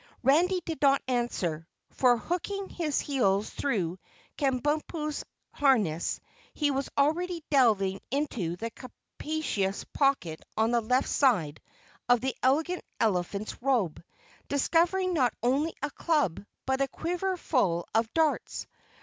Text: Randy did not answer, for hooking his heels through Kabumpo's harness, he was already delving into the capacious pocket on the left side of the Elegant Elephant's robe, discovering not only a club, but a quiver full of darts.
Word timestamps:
Randy 0.23 0.61
did 0.65 0.81
not 0.81 1.03
answer, 1.07 1.67
for 1.91 2.17
hooking 2.17 2.69
his 2.69 2.99
heels 3.01 3.51
through 3.51 3.99
Kabumpo's 4.35 5.23
harness, 5.53 6.19
he 6.55 6.71
was 6.71 6.89
already 6.97 7.43
delving 7.51 7.99
into 8.09 8.55
the 8.55 8.71
capacious 8.71 9.83
pocket 9.93 10.41
on 10.57 10.71
the 10.71 10.81
left 10.81 11.07
side 11.07 11.61
of 12.09 12.19
the 12.19 12.35
Elegant 12.41 12.83
Elephant's 12.99 13.61
robe, 13.61 14.01
discovering 14.49 15.13
not 15.13 15.35
only 15.43 15.71
a 15.83 15.91
club, 15.91 16.43
but 16.65 16.81
a 16.81 16.87
quiver 16.87 17.37
full 17.37 17.85
of 17.93 18.11
darts. 18.15 18.65